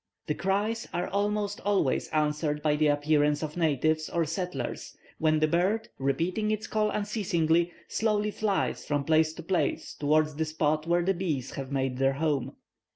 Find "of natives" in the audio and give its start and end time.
3.43-4.09